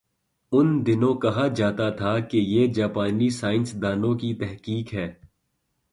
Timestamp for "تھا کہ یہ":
1.89-2.67